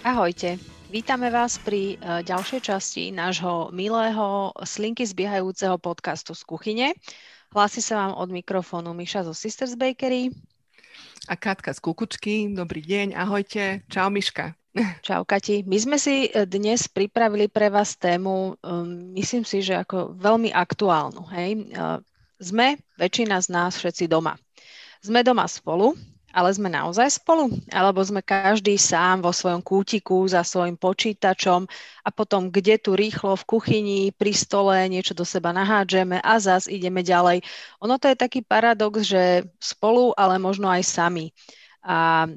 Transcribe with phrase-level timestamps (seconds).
[0.00, 0.56] Ahojte,
[0.88, 6.88] vítame vás pri uh, ďalšej časti nášho milého slinky zbiehajúceho podcastu z kuchyne.
[7.52, 10.32] Hlási sa vám od mikrofónu Miša zo Sisters Bakery.
[11.28, 12.48] A Katka z Kukučky.
[12.48, 13.84] Dobrý deň, ahojte.
[13.92, 14.56] Čau Miška.
[15.06, 15.68] Čau Kati.
[15.68, 20.48] My sme si e, dnes pripravili pre vás tému, um, myslím si, že ako veľmi
[20.48, 21.28] aktuálnu.
[21.28, 21.76] Hej?
[21.76, 22.00] Uh,
[22.40, 24.40] sme, väčšina z nás, všetci doma.
[25.04, 25.92] Sme doma spolu,
[26.30, 27.50] ale sme naozaj spolu?
[27.70, 31.66] Alebo sme každý sám vo svojom kútiku za svojim počítačom
[32.06, 36.70] a potom kde tu rýchlo v kuchyni, pri stole niečo do seba nahádžeme a zas
[36.70, 37.42] ideme ďalej.
[37.82, 41.34] Ono to je taký paradox, že spolu, ale možno aj sami.
[41.80, 42.30] A e,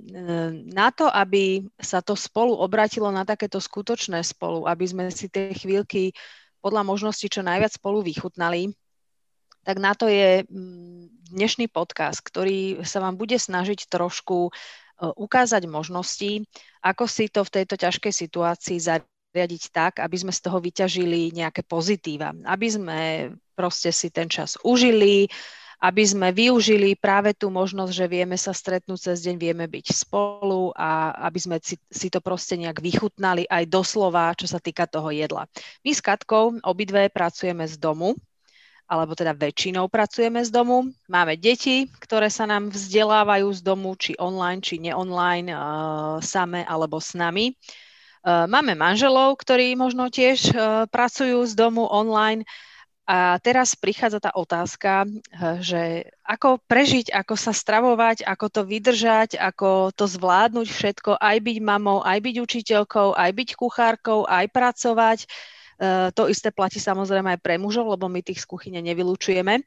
[0.72, 5.52] na to, aby sa to spolu obratilo na takéto skutočné spolu, aby sme si tie
[5.52, 6.16] chvíľky
[6.64, 8.72] podľa možnosti čo najviac spolu vychutnali,
[9.64, 14.52] tak na to je mm, dnešný podcast, ktorý sa vám bude snažiť trošku e,
[15.02, 16.44] ukázať možnosti,
[16.84, 21.64] ako si to v tejto ťažkej situácii zariadiť tak, aby sme z toho vyťažili nejaké
[21.64, 23.00] pozitíva, aby sme
[23.56, 25.32] proste si ten čas užili,
[25.84, 30.72] aby sme využili práve tú možnosť, že vieme sa stretnúť cez deň, vieme byť spolu
[30.72, 35.12] a aby sme si, si to proste nejak vychutnali aj doslova, čo sa týka toho
[35.12, 35.44] jedla.
[35.84, 38.16] My s Katkou obidve pracujeme z domu,
[38.88, 40.92] alebo teda väčšinou pracujeme z domu.
[41.08, 47.00] Máme deti, ktoré sa nám vzdelávajú z domu, či online, či neonline, uh, same alebo
[47.00, 47.56] s nami.
[48.24, 52.44] Uh, máme manželov, ktorí možno tiež uh, pracujú z domu online.
[53.04, 55.04] A teraz prichádza tá otázka,
[55.60, 61.58] že ako prežiť, ako sa stravovať, ako to vydržať, ako to zvládnuť všetko, aj byť
[61.60, 65.28] mamou, aj byť učiteľkou, aj byť kuchárkou, aj pracovať.
[65.82, 69.66] Eh, to isté platí samozrejme aj pre mužov, lebo my tých z kuchyne nevylučujeme.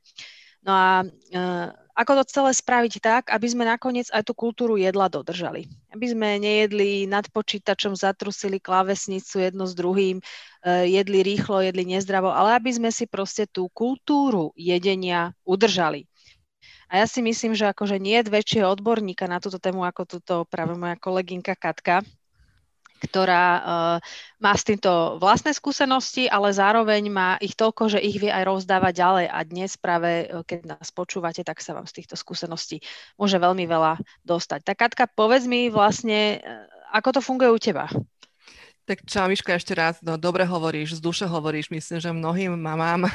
[0.66, 5.08] No a eh, ako to celé spraviť tak, aby sme nakoniec aj tú kultúru jedla
[5.08, 5.64] dodržali.
[5.96, 12.30] Aby sme nejedli nad počítačom, zatrusili klávesnicu jedno s druhým, eh, jedli rýchlo, jedli nezdravo,
[12.30, 16.06] ale aby sme si proste tú kultúru jedenia udržali.
[16.86, 20.34] A ja si myslím, že akože nie je väčšieho odborníka na túto tému ako túto
[20.46, 22.06] práve moja kolegynka Katka,
[22.98, 23.96] ktorá uh,
[24.40, 28.92] má s týmto vlastné skúsenosti, ale zároveň má ich toľko, že ich vie aj rozdávať
[28.96, 29.26] ďalej.
[29.28, 32.80] A dnes práve, uh, keď nás počúvate, tak sa vám z týchto skúseností
[33.20, 34.64] môže veľmi veľa dostať.
[34.64, 37.86] Tak Katka, povedz mi vlastne, uh, ako to funguje u teba?
[38.86, 39.98] Tak čau, Miška, ešte raz.
[39.98, 41.74] No, dobre hovoríš, z duše hovoríš.
[41.74, 43.10] Myslím, že mnohým mamám,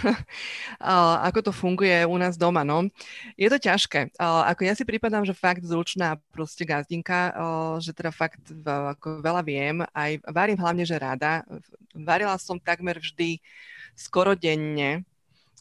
[1.31, 2.67] ako to funguje u nás doma.
[2.67, 2.91] No.
[3.39, 4.11] Je to ťažké.
[4.19, 7.31] Ako ja si pripadám, že fakt zručná proste gazdinka,
[7.79, 9.79] že teda fakt ako veľa viem.
[9.95, 11.47] Aj varím hlavne, že rada.
[11.95, 13.39] Varila som takmer vždy
[13.95, 15.07] skoro denne,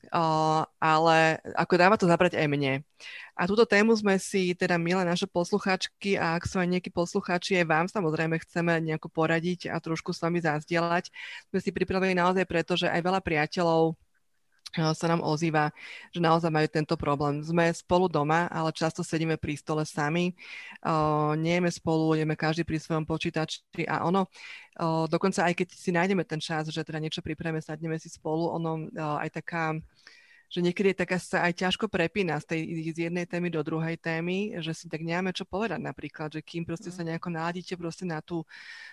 [0.08, 1.18] ale
[1.52, 2.72] ako dáva to zabrať aj mne.
[3.36, 7.60] A túto tému sme si, teda milé naše posluchačky a ak sú aj nejakí posluchači,
[7.60, 11.08] aj vám samozrejme chceme nejako poradiť a trošku s vami zazdieľať,
[11.52, 13.96] sme si pripravili naozaj preto, že aj veľa priateľov
[14.75, 15.75] sa nám ozýva,
[16.14, 17.42] že naozaj majú tento problém.
[17.42, 20.34] Sme spolu doma, ale často sedíme pri stole sami,
[20.86, 24.26] uh, nejeme spolu, jeme každý pri svojom počítači a ono,
[24.78, 28.50] uh, dokonca aj keď si nájdeme ten čas, že teda niečo pripravíme, sadneme si spolu,
[28.50, 29.75] ono uh, aj taká
[30.50, 33.94] že niekedy je taká sa aj ťažko prepína z tej z jednej témy do druhej
[33.94, 37.14] témy, že si tak nemáme čo povedať napríklad, že kým proste sa mhm.
[37.14, 38.42] nejako náladíte proste na tú,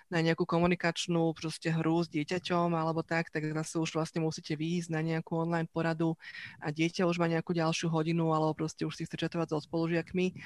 [0.07, 4.89] na nejakú komunikačnú proste hru s dieťaťom alebo tak, tak zase už vlastne musíte výjsť
[4.93, 6.13] na nejakú online poradu
[6.61, 10.37] a dieťa už má nejakú ďalšiu hodinu alebo proste už si chce čatovať so spolužiakmi.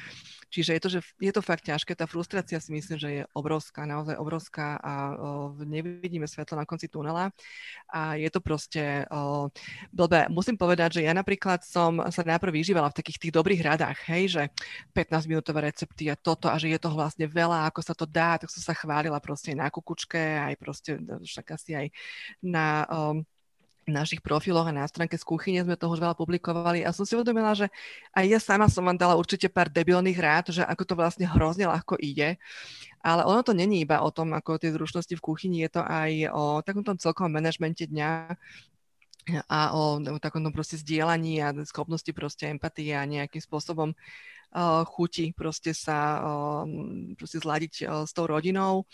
[0.48, 3.84] Čiže je to, že je to fakt ťažké, tá frustrácia si myslím, že je obrovská,
[3.84, 5.16] naozaj obrovská a o,
[5.60, 7.36] nevidíme svetlo na konci tunela
[7.92, 9.52] a je to proste o,
[9.92, 10.32] blbé.
[10.32, 13.98] Musím povedať, že že ja napríklad som sa najprv vyžívala v takých tých dobrých radách,
[14.06, 14.44] hej, že
[14.94, 18.54] 15-minútové recepty a toto a že je to vlastne veľa, ako sa to dá, tak
[18.54, 21.88] som sa chválila proste na kukučke, aj proste však asi aj
[22.46, 23.26] na um,
[23.90, 27.18] našich profiloch a na stránke z kuchyne sme toho už veľa publikovali a som si
[27.18, 27.66] uvedomila, že
[28.14, 31.66] aj ja sama som vám dala určite pár debilných rád, že ako to vlastne hrozne
[31.66, 32.38] ľahko ide.
[33.02, 36.30] Ale ono to není iba o tom, ako tie zručnosti v kuchyni, je to aj
[36.30, 38.38] o takomto celkovom manažmente dňa,
[39.46, 45.30] a o, o takom proste zdieľaní a schopnosti proste empatie a nejakým spôsobom uh, chuti
[45.32, 46.64] proste sa uh,
[47.16, 48.90] proste zladiť uh, s tou rodinou.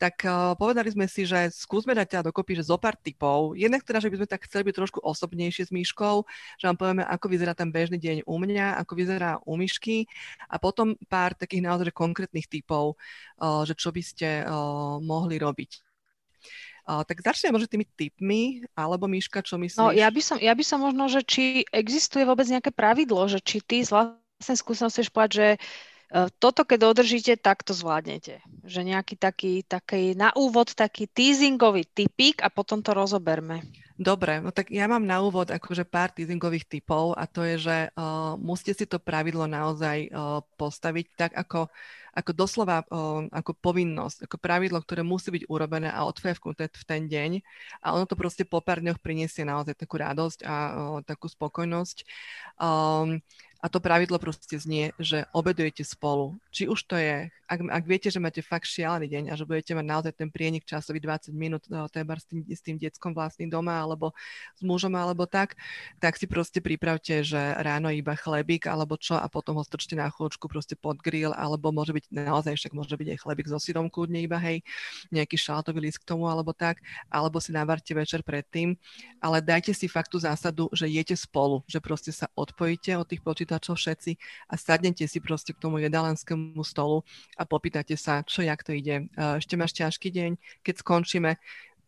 [0.00, 3.52] Tak uh, povedali sme si, že skúsme dať teda dokopy, že zo pár typov.
[3.52, 6.24] Jednak teda, že by sme tak chceli byť trošku osobnejšie s Myškou,
[6.56, 10.08] že vám povieme, ako vyzerá ten bežný deň u mňa, ako vyzerá u Myšky
[10.48, 12.96] a potom pár takých naozaj konkrétnych typov,
[13.38, 15.87] uh, že čo by ste uh, mohli robiť.
[16.88, 19.76] Uh, tak začnem možno tými typmi, alebo Miška, čo myslíš?
[19.76, 23.44] No, ja by, som, ja by som možno, že či existuje vôbec nejaké pravidlo, že
[23.44, 25.48] či ty z vlastnej skúsenosti povedať, že
[26.40, 28.40] toto, keď dodržíte, tak to zvládnete.
[28.64, 33.60] Že nejaký taký, taký na úvod taký teasingový typík a potom to rozoberme.
[33.98, 37.76] Dobre, no tak ja mám na úvod akože pár teasingových typov a to je, že
[37.98, 41.66] uh, musíte si to pravidlo naozaj uh, postaviť tak, ako,
[42.14, 47.10] ako doslova uh, ako povinnosť, ako pravidlo, ktoré musí byť urobené a odfevknuté v ten
[47.10, 47.42] deň
[47.82, 52.06] a ono to proste po pár dňoch priniesie naozaj takú radosť a uh, takú spokojnosť.
[52.54, 53.18] Um,
[53.58, 56.38] a to pravidlo proste znie, že obedujete spolu.
[56.54, 59.74] Či už to je, ak, ak viete, že máte fakt šialený deň a že budete
[59.74, 63.50] mať naozaj ten prienik časový 20 minút no, tébar s tým, s tým detskom vlastným
[63.50, 64.14] doma alebo
[64.54, 65.58] s mužom alebo tak,
[65.98, 70.06] tak si proste pripravte, že ráno iba chlebík alebo čo a potom ho strčte na
[70.06, 73.90] chvíľočku proste pod grill alebo môže byť naozaj však môže byť aj chlebík so sírom
[73.90, 74.62] kľudne iba hej,
[75.10, 76.78] nejaký šaltový list k tomu alebo tak,
[77.10, 78.78] alebo si navarte večer predtým,
[79.18, 83.24] ale dajte si fakt tú zásadu, že jete spolu, že proste sa odpojíte od tých
[83.24, 84.12] počítačov počítačov všetci
[84.52, 87.00] a sadnete si proste k tomu jedalenskému stolu
[87.40, 89.08] a popýtate sa, čo, jak to ide.
[89.16, 90.30] Ešte máš ťažký deň,
[90.60, 91.32] keď skončíme,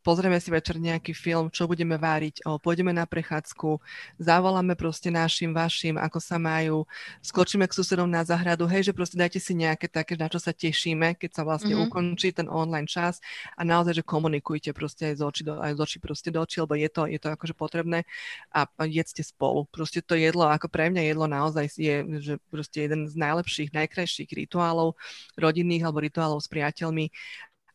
[0.01, 3.81] pozrieme si večer nejaký film, čo budeme váriť, o, pôjdeme na prechádzku,
[4.17, 6.89] zavoláme proste našim, vašim, ako sa majú,
[7.21, 10.57] skočíme k susedom na zahradu, hej, že proste dajte si nejaké také, na čo sa
[10.57, 11.93] tešíme, keď sa vlastne mm-hmm.
[11.93, 13.21] ukončí ten online čas
[13.57, 16.61] a naozaj, že komunikujte proste aj z očí do, aj z očí proste do očí,
[16.61, 18.09] lebo je to, je to akože potrebné
[18.51, 19.69] a jedzte spolu.
[19.69, 24.31] Proste to jedlo, ako pre mňa jedlo naozaj je, že proste jeden z najlepších, najkrajších
[24.33, 24.97] rituálov
[25.37, 27.13] rodinných alebo rituálov s priateľmi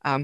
[0.05, 0.21] a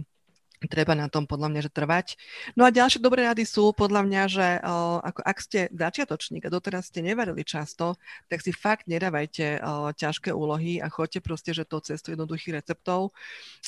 [0.70, 2.08] treba na tom podľa mňa, že trvať.
[2.54, 6.54] No a ďalšie dobré rady sú podľa mňa, že o, ako ak ste začiatočník a
[6.54, 7.98] doteraz ste nevarili často,
[8.30, 13.16] tak si fakt nedávajte o, ťažké úlohy a choďte proste, že to cestou jednoduchých receptov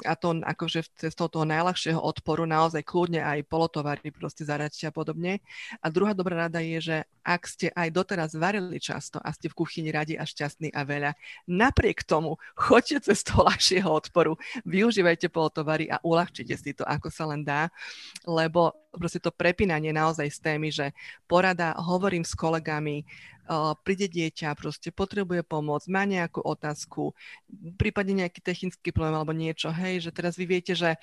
[0.05, 5.41] a to akože cestou toho najľahšieho odporu naozaj kľudne aj polotovary proste zaraďte a podobne.
[5.81, 9.55] A druhá dobrá rada je, že ak ste aj doteraz varili často a ste v
[9.55, 11.11] kuchyni radi a šťastní a veľa,
[11.47, 14.35] napriek tomu choďte cestou ľahšieho odporu,
[14.67, 17.71] využívajte polotovary a uľahčite si to to, ako sa len dá,
[18.27, 20.91] lebo proste to prepínanie naozaj z témy, že
[21.25, 23.07] porada, hovorím s kolegami,
[23.83, 27.11] príde dieťa, proste potrebuje pomoc, má nejakú otázku,
[27.75, 30.95] prípadne nejaký technický problém alebo niečo, hej, že teraz vy viete, že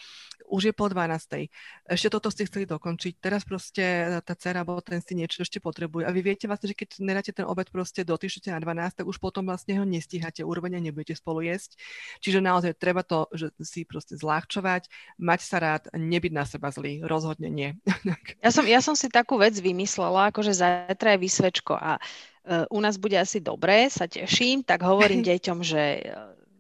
[0.48, 1.52] už je po 12.
[1.84, 6.08] Ešte toto ste chceli dokončiť, teraz proste tá dcera alebo ten si niečo ešte potrebuje
[6.08, 9.20] a vy viete vlastne, že keď nedáte ten obed proste do na 12, tak už
[9.20, 11.76] potom vlastne ho nestíhate a nebudete spolu jesť.
[12.24, 14.88] Čiže naozaj treba to, že si proste zľahčovať,
[15.20, 17.76] mať sa rád, nebyť na seba zlý, rozhodne nie.
[18.42, 22.80] Ja som, ja som si takú vec vymyslela, akože zajtra je vysvečko a uh, u
[22.80, 25.84] nás bude asi dobré, sa teším, tak hovorím deťom, že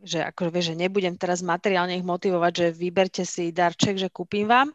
[0.00, 4.48] že akože vieš, že nebudem teraz materiálne ich motivovať, že vyberte si darček, že kúpim
[4.48, 4.72] vám,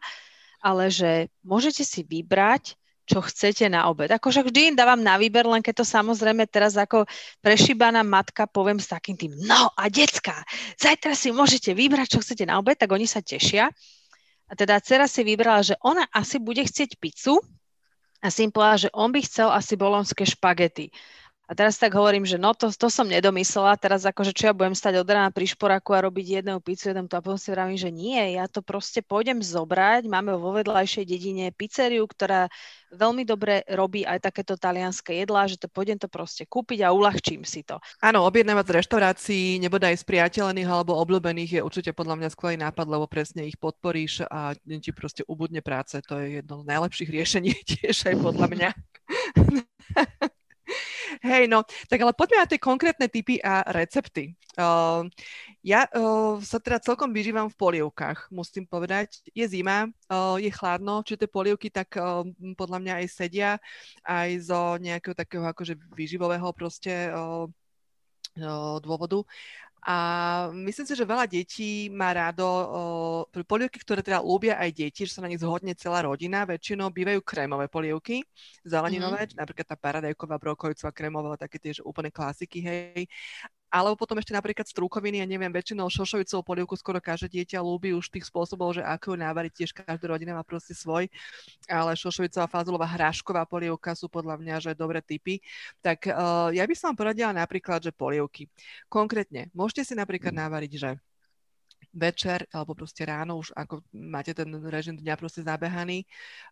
[0.62, 4.10] ale že môžete si vybrať, čo chcete na obed.
[4.10, 7.06] Akože vždy im dávam na výber, len keď to samozrejme teraz ako
[7.38, 10.42] prešíbaná matka poviem s takým tým, no a decka,
[10.74, 13.70] zajtra si môžete vybrať, čo chcete na obed, tak oni sa tešia.
[14.46, 17.42] A teda dcera si vybrala, že ona asi bude chcieť pizzu
[18.22, 20.94] a si im povedala, že on by chcel asi bolonské špagety.
[21.46, 24.74] A teraz tak hovorím, že no to, to som nedomyslela, teraz akože čo ja budem
[24.74, 27.78] stať od rána pri šporaku a robiť jedného pizzu, jednom to a potom si vravím,
[27.78, 32.50] že nie, ja to proste pôjdem zobrať, máme vo vedľajšej dedine pizzeriu, ktorá
[32.90, 37.46] veľmi dobre robí aj takéto talianské jedlá, že to pôjdem to proste kúpiť a uľahčím
[37.46, 37.78] si to.
[38.02, 42.86] Áno, objednávať z reštaurácií, nebodaj z priateľných alebo obľúbených je určite podľa mňa skvelý nápad,
[42.90, 45.94] lebo presne ich podporíš a ti proste ubudne práce.
[46.10, 48.70] To je jedno z najlepších riešení tiež aj podľa mňa.
[51.22, 54.34] Hej, no, tak ale poďme na tie konkrétne typy a recepty.
[54.56, 55.06] Uh,
[55.62, 59.20] ja uh, sa teda celkom vyžívam v polievkách, musím povedať.
[59.36, 62.24] Je zima, uh, je chladno, čiže tie polievky tak uh,
[62.56, 63.50] podľa mňa aj sedia,
[64.02, 67.46] aj zo nejakého takého akože výživového proste uh,
[68.80, 69.24] dôvodu.
[69.86, 69.96] A
[70.50, 72.42] myslím si, že veľa detí má rádo
[73.30, 76.42] uh, polievky, ktoré teda ľúbia aj deti, že sa na nich zhodne celá rodina.
[76.42, 78.26] Väčšinou bývajú krémové polievky,
[78.66, 79.38] zeleninové, mm-hmm.
[79.38, 83.06] napríklad tá paradajková, brokolicová, krémová, také tie úplne klasiky, hej
[83.70, 88.08] alebo potom ešte napríklad strúkoviny, ja neviem, väčšinou šošovicovú polievku skoro každé dieťa ľúbi už
[88.08, 91.10] tých spôsobov, že ako ju návariť, tiež každá rodina má proste svoj,
[91.66, 95.42] ale šošovicová, fazulová, hrášková polievka sú podľa mňa, že dobré typy.
[95.82, 98.46] Tak uh, ja by som vám poradila napríklad, že polievky.
[98.86, 100.40] Konkrétne, môžete si napríklad mm.
[100.46, 100.90] návariť, že
[101.96, 106.04] večer alebo proste ráno, už ako máte ten režim dňa proste zabehaný,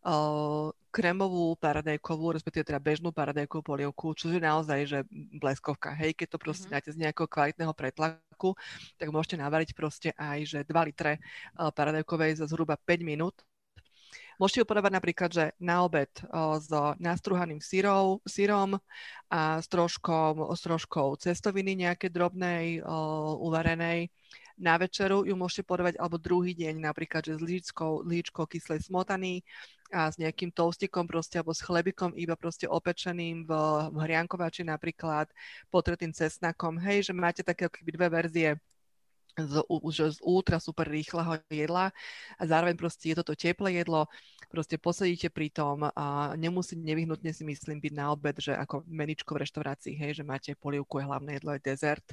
[0.08, 4.98] uh, kremovú paradajkovú, respektíve teda bežnú paradajkovú polievku, čo je naozaj, že
[5.36, 5.92] bleskovka.
[5.92, 6.80] Hej, keď to proste mm-hmm.
[6.80, 8.56] dáte z nejakého kvalitného pretlaku,
[8.96, 13.44] tak môžete navariť proste aj, že 2 litre uh, paradajkovej za zhruba 5 minút
[14.34, 16.66] Môžete ju podávať napríklad, že na obed o, s
[16.98, 18.82] nastruhaným syrou, syrom
[19.30, 24.10] a s troškou, s troškou cestoviny nejaké drobnej, o, uvarenej.
[24.54, 29.42] Na večeru ju môžete podávať alebo druhý deň napríklad, že s líčkou, líčkou kyslej smotany
[29.90, 33.50] a s nejakým toustikom proste alebo s chlebikom iba proste opečeným v,
[33.90, 35.26] v hriankovači napríklad,
[35.74, 36.78] potretým cesnakom.
[36.78, 38.50] Hej, že máte také ako dve verzie
[39.34, 39.54] z,
[40.14, 41.90] z ultra super rýchleho jedla
[42.38, 44.06] a zároveň proste je toto teplé jedlo,
[44.54, 49.34] proste posedíte pri tom a nemusí nevyhnutne si myslím byť na obed, že ako meničko
[49.34, 52.06] v reštaurácii, hej, že máte polievku, je hlavné jedlo, aj dezert.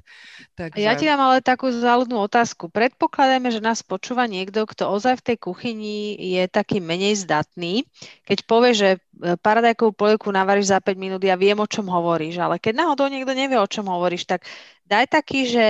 [0.57, 0.81] Takže...
[0.81, 2.74] Ja ti dám ale takú záľudnú otázku.
[2.74, 7.86] Predpokladáme, že nás počúva niekto, kto ozaj v tej kuchyni je taký menej zdatný.
[8.25, 12.41] Keď povie, že e, paradajkovú polievku navaríš za 5 minút, ja viem, o čom hovoríš,
[12.41, 14.50] ale keď náhodou niekto nevie, o čom hovoríš, tak
[14.89, 15.67] daj taký, že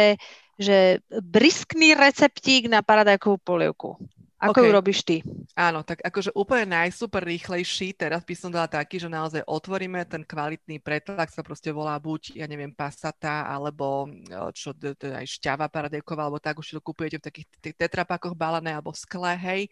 [0.61, 3.97] že briskný receptík na paradajkovú polievku.
[4.41, 4.65] Ako okay.
[4.65, 5.21] ju robíš ty?
[5.53, 10.25] Áno, tak akože úplne najsuper rýchlejší, teraz by som dala taký, že naozaj otvoríme ten
[10.25, 14.09] kvalitný pretlak, sa proste volá buď, ja neviem, pasata, alebo
[14.57, 19.37] čo, aj šťava paradajková, alebo tak už to kupujete v takých tetrapakoch balené, alebo skle,
[19.37, 19.69] hej.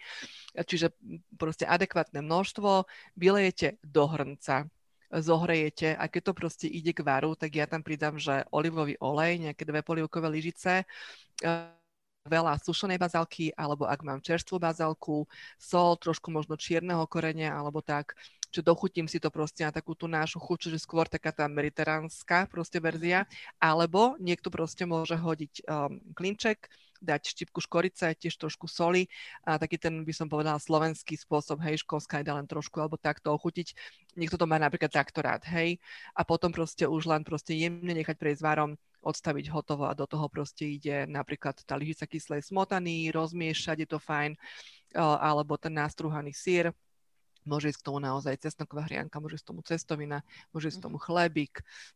[0.54, 0.94] Čiže
[1.34, 2.86] proste adekvátne množstvo,
[3.18, 4.70] vylejete do hrnca
[5.10, 9.42] zohrejete a keď to proste ide k varu, tak ja tam pridám, že olivový olej,
[9.42, 11.79] nejaké dve polievkové lyžice, eh,
[12.28, 18.18] veľa sušenej bazálky, alebo ak mám čerstvú bazálku, sol, trošku možno čierneho korenia, alebo tak,
[18.50, 22.50] že dochutím si to proste na takú tú našu chuť, že skôr taká tá mediteránska
[22.50, 23.30] proste verzia,
[23.62, 26.68] alebo niekto proste môže hodiť um, klinček,
[27.00, 29.08] dať štipku škorice, tiež trošku soli
[29.48, 33.72] a taký ten, by som povedala, slovenský spôsob, hej, školská len trošku, alebo takto ochutiť.
[34.20, 35.80] Niekto to má napríklad takto rád, hej,
[36.12, 40.27] a potom proste už len proste jemne nechať prejsť varom, odstaviť hotovo a do toho
[40.27, 44.36] proste ide napríklad tá lyžica kyslej smotany, rozmiešať, je to fajn,
[44.96, 46.75] alebo ten nástruhaný sír,
[47.48, 50.18] môže ísť k tomu naozaj cestnoková hrianka, môže ísť k tomu cestovina,
[50.51, 51.03] môže ísť k tomu mhm.
[51.10, 51.53] chlebík.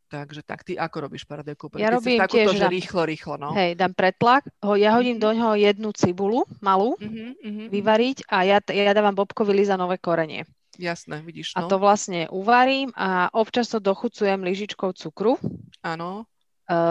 [0.07, 1.69] Takže tak, ty ako robíš paradajku?
[1.77, 3.53] Ja robím tiež, že rýchlo, rýchlo, no.
[3.53, 7.67] Hej, dám pretlak, ho, ja hodím do ňoho jednu cibulu, malú, mm-hmm, mm-hmm.
[7.69, 10.47] vyvariť a ja, ja dávam bobkový list a nové korenie.
[10.81, 11.53] Jasné, vidíš.
[11.53, 11.65] No.
[11.65, 15.37] A to vlastne uvarím a občas to dochucujem lyžičkou cukru.
[15.85, 16.25] Áno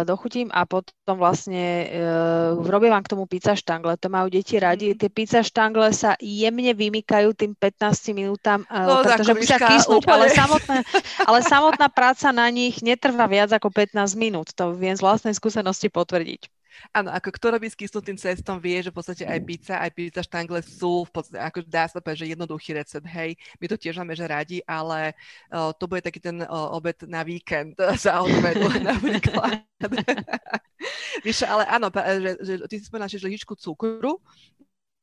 [0.05, 3.97] dochutím a potom vlastne uh, robím vám k tomu pizza štangle.
[3.97, 4.93] To majú deti radi.
[4.93, 4.99] Mm.
[5.01, 10.29] Tie pizza štangle sa jemne vymykajú tým 15 minútam, uh, no, pretože musia kysnúť, ale
[10.29, 10.77] samotná,
[11.25, 14.53] ale samotná práca na nich netrvá viac ako 15 minút.
[14.61, 16.62] To viem z vlastnej skúsenosti potvrdiť.
[16.93, 20.23] Áno, ako kto robí s kysnutým cestom, vie, že v podstate aj pizza, aj pizza
[20.25, 23.99] štangle sú v podstate, ako dá sa povedať, že jednoduchý recept, hej, my to tiež
[24.01, 25.15] máme, že radi, ale
[25.53, 29.65] uh, to bude taký ten uh, obed na víkend za odmedu napríklad.
[31.27, 34.19] Víš, ale áno, že, že ty si spomínala, že lyžičku cukru,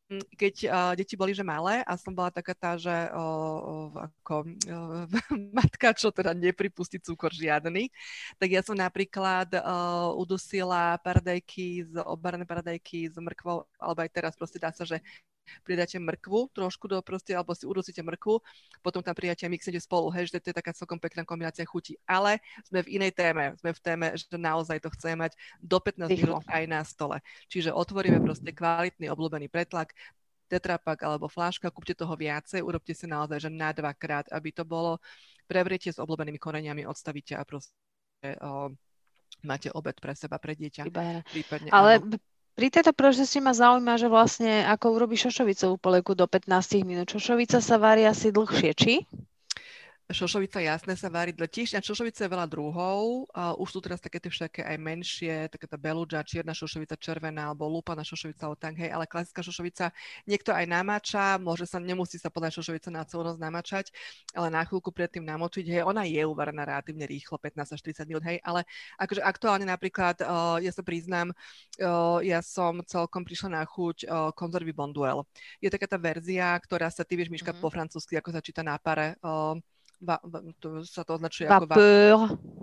[0.09, 5.05] keď uh, deti boli že malé a som bola taká tá, že uh, ako uh,
[5.57, 7.93] matka, čo teda nepripustí cukor žiadny,
[8.41, 14.33] tak ja som napríklad uh, udusila paradajky, z, obarené paradajky s mrkvou, alebo aj teraz
[14.33, 14.97] proste dá sa, že
[15.63, 18.41] pridáte mrkvu trošku do proste, alebo si udusíte mrkvu,
[18.81, 21.99] potom tam pridáte a mixnete spolu, hej, že to je taká celkom pekná kombinácia chuti.
[22.05, 26.09] Ale sme v inej téme, sme v téme, že naozaj to chceme mať do 15
[26.13, 27.19] minút aj na stole.
[27.51, 29.93] Čiže otvoríme proste kvalitný obľúbený pretlak,
[30.49, 34.97] tetrapak alebo fláška, kúpte toho viacej, urobte si naozaj, že na dvakrát, aby to bolo,
[35.45, 37.77] prevriete s obľúbenými koreniami, odstavíte a proste
[38.41, 38.73] o,
[39.45, 40.89] máte obed pre seba, pre dieťa.
[40.89, 42.17] Prípadne, Ale áno.
[42.59, 47.07] Pri tejto procesi ma zaujíma, že vlastne ako urobíš šošovicovú polievku do 15 minút.
[47.07, 49.07] Šošovica sa varí asi dlhšie, či?
[50.09, 51.77] Šošovica jasné sa varí dle tiež.
[51.77, 53.29] A šošovice je veľa druhov.
[53.29, 57.53] Uh, už sú teraz také tie všetké aj menšie, taká tá belúdža, čierna šošovica, červená,
[57.53, 59.93] alebo lúpaná šošovica, alebo tak, hej, ale klasická šošovica
[60.25, 63.93] niekto aj namáča, môže sa, nemusí sa podať šošovica na celú noc namáčať,
[64.33, 68.25] ale na chvíľku predtým namočiť, hej, ona je uvarená relatívne rýchlo, 15 až 30 minút,
[68.25, 68.65] hej, ale
[68.97, 71.29] akože aktuálne napríklad, uh, ja sa priznám,
[71.85, 75.21] uh, ja som celkom prišla na chuť uh, konzervy Bonduel.
[75.61, 77.61] Je taká tá verzia, ktorá sa, ty vieš, Miška, mm-hmm.
[77.61, 79.53] po francúzsky, ako sa číta na pare, uh,
[79.99, 81.63] va, va, to sa to označuje Vapeur.
[81.63, 82.19] ako vapeur.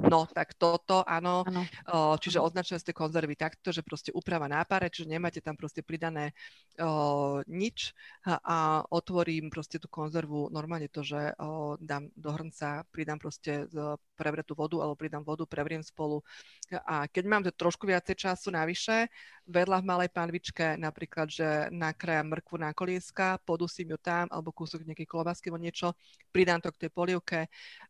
[0.07, 1.45] No, tak toto, áno.
[1.45, 1.63] áno.
[1.89, 6.33] O, čiže označuje ste konzervy takto, že proste úprava nápare, čiže nemáte tam proste pridané
[6.81, 7.93] o, nič
[8.25, 8.57] a, a
[8.89, 13.69] otvorím proste tú konzervu, normálne to, že o, dám do hrnca, pridám proste
[14.17, 16.25] prevretú vodu alebo pridám vodu, prevriem spolu
[16.73, 19.07] a keď mám to trošku viacej času navyše,
[19.47, 24.83] vedľa v malej panvičke napríklad, že nakrájam mrkvu na kolieska, podusím ju tam alebo kúsok
[24.83, 25.95] nejakej klobásky alebo niečo,
[26.35, 27.41] pridám to k tej polievke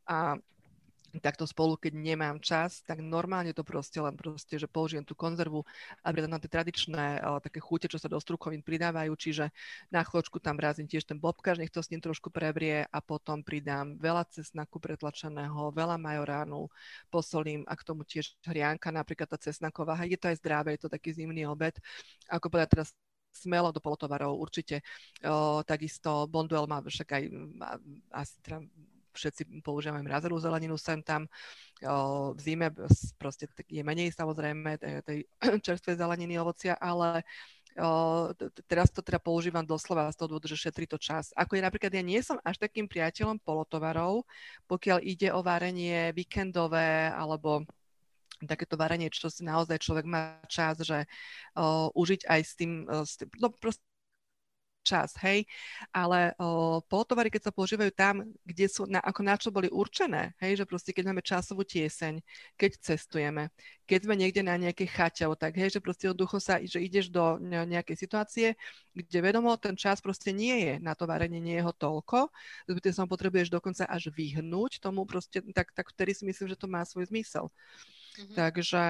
[0.05, 0.37] a
[1.19, 5.65] takto spolu, keď nemám čas, tak normálne to proste len proste, že použijem tú konzervu
[6.03, 9.51] a pridám na tie tradičné uh, také chute, čo sa do strukovín pridávajú, čiže
[9.93, 13.43] na chločku tam vrazím tiež ten bobkaž, nech to s ním trošku prebrie a potom
[13.43, 16.69] pridám veľa cesnaku pretlačeného, veľa majoránu,
[17.11, 20.01] posolím a k tomu tiež hrianka, napríklad tá cesnaková.
[20.07, 21.77] Je to aj zdravé, je to taký zimný obed.
[22.31, 22.89] Ako povedať teraz
[23.37, 24.81] smelo do polotovarov určite.
[25.21, 27.23] O, takisto Bonduel má však aj
[28.17, 28.65] asi teda
[29.17, 31.25] všetci používame mrazenú zeleninu sem tam.
[32.33, 32.73] V zime
[33.17, 35.25] proste je menej samozrejme tej,
[35.67, 37.25] čerstvej zeleniny, ovocia, ale
[38.65, 41.37] teraz to teda používam doslova z toho dôvodu, že šetrí to čas.
[41.37, 44.25] Ako je napríklad, ja nie som až takým priateľom polotovarov,
[44.65, 47.69] pokiaľ ide o varenie víkendové alebo
[48.45, 51.05] takéto varenie, čo si naozaj človek má čas, že
[51.57, 53.81] uh, užiť aj s tým, s tým no proste
[54.87, 55.43] čas, hej,
[55.91, 60.39] ale o, polotovary, keď sa používajú tam, kde sú, na, ako na čo boli určené,
[60.39, 62.23] hej, že proste keď máme časovú tieseň,
[62.55, 63.51] keď cestujeme,
[63.91, 67.43] keď sme niekde na nejakej chate, tak hej, že proste jednoducho sa, že ideš do
[67.43, 68.55] nejakej situácie,
[68.95, 72.31] kde vedomo ten čas proste nie je, na to varenie nie je ho toľko,
[72.71, 76.71] že sa potrebuješ dokonca až vyhnúť tomu proste, tak, tak vtedy si myslím, že to
[76.71, 77.51] má svoj zmysel.
[78.17, 78.37] Mm-hmm.
[78.37, 78.83] Takže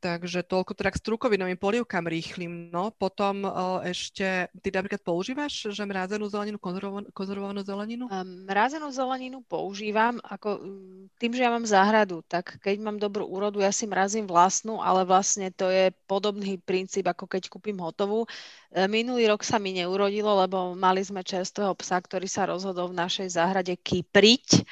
[0.00, 2.72] Takže toľko teda k strukovinovým polievkám rýchlým.
[2.72, 8.08] No, potom o, ešte, ty napríklad používaš, že mrázenú zeleninu, konzervovanú, konzervovanú zeleninu?
[8.48, 13.60] Mrázenú zeleninu používam, ako mm, tým, že ja mám záhradu, tak keď mám dobrú úrodu,
[13.60, 18.24] ja si mrazím vlastnú, ale vlastne to je podobný princíp, ako keď kúpim hotovú.
[18.72, 23.04] E, minulý rok sa mi neurodilo, lebo mali sme čerstvého psa, ktorý sa rozhodol v
[23.04, 24.64] našej záhrade kypriť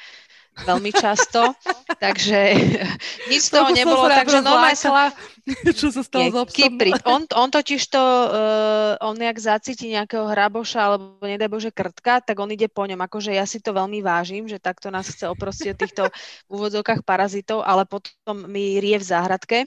[0.65, 1.55] veľmi často,
[1.99, 2.39] takže
[3.31, 5.11] nič z toho nebolo, takže normálne sa...
[5.79, 6.77] Čo sa stalo s obsom?
[7.15, 12.37] On, on totiž to, uh, on jak zacíti nejakého hraboša alebo nedaj Bože krtka, tak
[12.37, 13.01] on ide po ňom.
[13.01, 16.03] Akože ja si to veľmi vážim, že takto nás chce oprostiť od týchto
[16.45, 19.65] v úvodzovkách parazitov, ale potom mi rie v záhradke,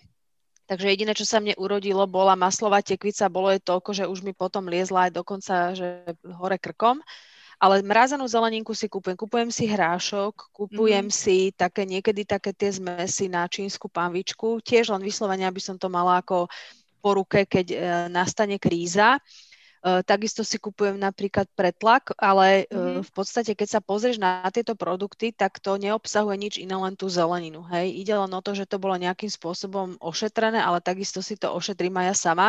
[0.63, 4.33] Takže jediné, čo sa mne urodilo, bola maslová tekvica, bolo je toľko, že už mi
[4.33, 7.03] potom liezla aj dokonca že hore krkom.
[7.63, 9.15] Ale mrazenú zeleninku si kúpujem.
[9.15, 11.15] Kúpujem si hrášok, kúpujem mm.
[11.15, 14.59] si také niekedy také tie zmesy na čínsku panvičku.
[14.59, 16.51] Tiež len vyslovene, aby som to mala ako
[16.99, 17.77] po ruke, keď e,
[18.11, 19.23] nastane kríza.
[19.83, 23.03] E, takisto si kupujem napríklad pretlak, ale mm.
[23.03, 27.11] v podstate, keď sa pozrieš na tieto produkty, tak to neobsahuje nič iné, len tú
[27.11, 27.67] zeleninu.
[27.67, 27.91] Hej?
[27.91, 31.99] Ide len o to, že to bolo nejakým spôsobom ošetrené, ale takisto si to ošetrím
[31.99, 32.47] aj ja sama.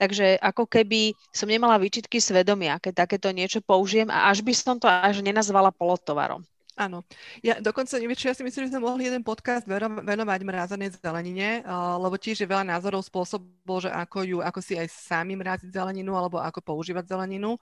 [0.00, 4.80] Takže ako keby som nemala výčitky svedomia, keď takéto niečo použijem a až by som
[4.80, 6.42] to až nenazvala polotovarom.
[6.74, 7.06] Áno.
[7.38, 9.62] Ja dokonca, neviem, čo ja si myslím, že sme mohli jeden podcast
[10.02, 14.74] venovať mrázanej zelenine, uh, lebo tiež je veľa názorov spôsobov, že ako ju, ako si
[14.74, 17.54] aj sami mráziť zeleninu, alebo ako používať zeleninu.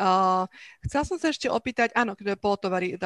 [0.00, 0.48] Uh,
[0.88, 2.96] som sa ešte opýtať, áno, kde polotovary,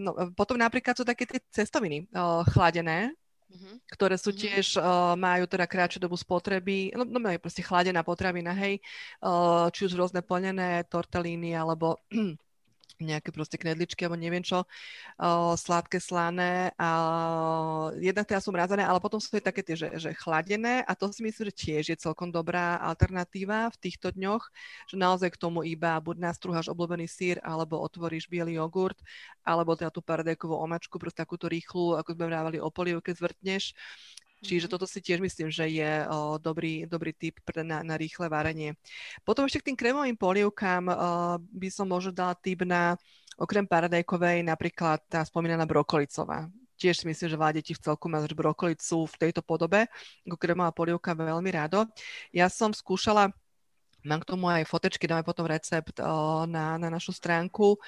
[0.00, 3.12] no, potom napríklad sú také tie cestoviny uh, chladené,
[3.52, 3.74] mm-hmm.
[3.92, 4.44] ktoré sú mm-hmm.
[4.48, 8.80] tiež, uh, majú teda kratšiu dobu spotreby, no, no majú proste chladená potravina, hej,
[9.20, 12.00] uh, či už rôzne plnené tortelíny alebo
[13.00, 16.90] nejaké proste knedličky alebo neviem čo, uh, sladké, slané a
[18.00, 21.20] jednak teda sú mrazené, ale potom sú také tie, že, že chladené a to si
[21.20, 24.44] myslím, že tiež je celkom dobrá alternatíva v týchto dňoch,
[24.88, 28.96] že naozaj k tomu iba buď nastruháš obľúbený sír, alebo otvoríš biely jogurt,
[29.44, 33.74] alebo teda tú paradajkovú omačku, proste takúto rýchlu, ako sme vrávali o polievke, zvrtneš
[34.46, 34.72] Čiže mhm.
[34.72, 38.78] toto si tiež myslím, že je o, dobrý, dobrý tip pre, na, na rýchle varenie.
[39.26, 40.94] Potom ešte k tým krémovým polievkám o,
[41.42, 42.94] by som možno dala tip na
[43.36, 46.48] okrem paradajkovej napríklad tá spomínaná brokolicová.
[46.76, 49.88] Tiež si myslím, že veľa detí v celku má brokolicu v tejto podobe,
[50.28, 51.88] ako krémová polievka veľmi rádo.
[52.32, 53.32] Ja som skúšala
[54.06, 57.74] Mám k tomu aj fotečky, dáme potom recept o, na, na našu stránku.
[57.74, 57.78] O,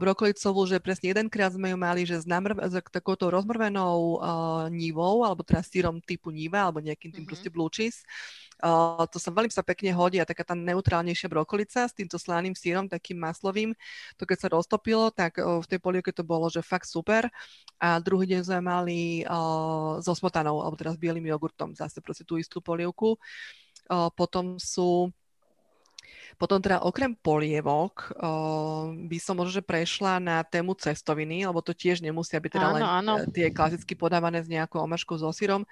[0.00, 4.18] brokolicovú, že presne jedenkrát sme ju mali, že s, namr- s takouto rozmrvenou o,
[4.72, 7.28] nívou, alebo teda sírom typu níva, alebo nejakým tým mm-hmm.
[7.28, 8.00] proste blue cheese.
[8.64, 12.56] O, to sa veľmi sa pekne hodí a taká tá neutrálnejšia brokolica s týmto slaným
[12.56, 13.76] sírom, takým maslovým.
[14.16, 17.28] To keď sa roztopilo, tak o, v tej polievke to bolo, že fakt super.
[17.76, 22.40] A druhý deň sme mali o, so smotanou, alebo s bielým jogurtom, zase proste tú
[22.40, 23.20] istú polievku.
[23.92, 25.12] O, potom sú
[26.36, 31.72] potom teda okrem polievok o, by som možno, že prešla na tému cestoviny, lebo to
[31.72, 33.12] tiež nemusia byť teda áno, len áno.
[33.32, 35.64] tie klasicky podávané s nejakou omačkou so sírom,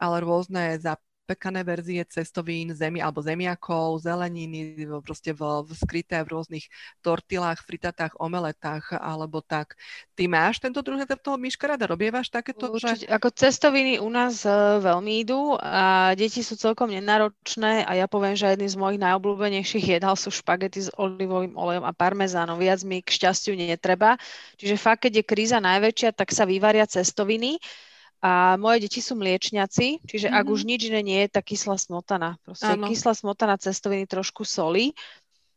[0.00, 6.38] ale rôzne zap zapekané verzie cestovín, zemi alebo zemiakov, zeleniny, proste v, v skryté v
[6.38, 6.70] rôznych
[7.02, 9.74] tortilách, fritatách, omeletách alebo tak.
[10.14, 11.90] Ty máš tento druh toho myška rada?
[11.90, 12.70] Robievaš takéto?
[12.70, 13.10] Určite, že...
[13.10, 18.38] ako cestoviny u nás uh, veľmi idú a deti sú celkom nenáročné a ja poviem,
[18.38, 22.54] že jedným z mojich najobľúbenejších jedál sú špagety s olivovým olejom a parmezánom.
[22.54, 24.14] Viac mi k šťastiu netreba.
[24.62, 27.58] Čiže fakt, keď je kríza najväčšia, tak sa vyvaria cestoviny.
[28.24, 30.40] A moje deti sú mliečňaci, čiže mm-hmm.
[30.40, 30.68] ak už mhm.
[30.72, 32.40] nič iné nie je, tak kyslá smotana.
[32.42, 32.88] Proste ano.
[32.88, 34.96] kyslá smotana cestoviny trošku soli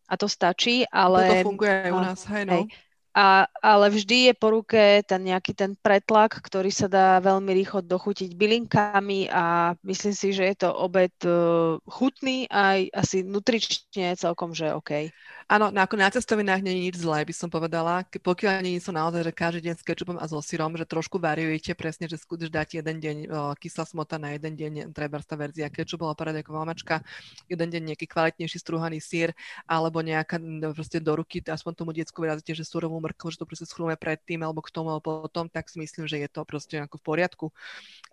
[0.10, 1.46] a to stačí, ale...
[1.46, 2.54] To funguje aj u nás, hej, no.
[2.66, 2.89] Hej.
[3.10, 7.82] A, ale vždy je po ruke ten nejaký ten pretlak, ktorý sa dá veľmi rýchlo
[7.82, 14.54] dochutiť bylinkami a myslím si, že je to obed uh, chutný aj asi nutrične celkom,
[14.54, 15.10] že OK.
[15.50, 18.06] Áno, na, ako na cestovinách nie je nič zlé, by som povedala.
[18.06, 21.74] Pokiaľ nie sú naozaj, že každý deň s kečupom a so syrom, že trošku variujete
[21.74, 25.66] presne, že skúsiš dať jeden deň o, kyslá smota na jeden deň, treba tá verzia
[25.74, 27.02] kečup bola paradajková mačka,
[27.50, 29.34] jeden deň nejaký kvalitnejší strúhaný sír,
[29.66, 33.48] alebo nejaká no, proste do ruky, aspoň tomu diecku vyrazíte, že surovú mrkvu, že to
[33.48, 36.76] proste schrúme predtým alebo k tomu alebo potom, tak si myslím, že je to proste
[36.80, 37.46] ako v poriadku.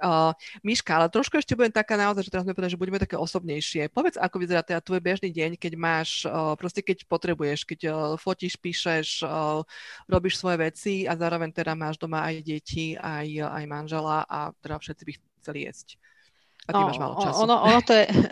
[0.01, 3.17] Uh, Miška, ale trošku ešte budem taká naozaj, že teraz mi povedať, že budeme také
[3.19, 3.93] osobnejšie.
[3.93, 7.95] Povedz, ako vyzerá teda tvoj bežný deň, keď máš, uh, proste keď potrebuješ, keď uh,
[8.17, 9.63] fotíš, píšeš, uh,
[10.07, 14.79] robíš svoje veci a zároveň teda máš doma aj deti, aj, aj manžela a teda
[14.79, 15.89] všetci by chceli jesť.
[16.67, 17.39] A ty no, máš málo času.
[17.47, 18.27] Ono, ono to je, uh,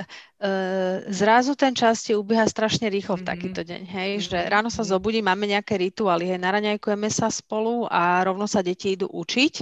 [1.23, 3.31] zrazu ten čas ti ubieha strašne rýchlo v mm-hmm.
[3.31, 4.27] takýto deň, hej, mm-hmm.
[4.27, 4.91] že ráno sa mhm.
[4.91, 9.55] zobudí, máme nejaké rituály, hej, naraňajkujeme sa spolu a rovno sa deti idú učiť,